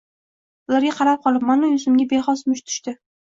[0.71, 2.97] Ularga qarab qolibmanmi, yuzimga bexos musht tushdi.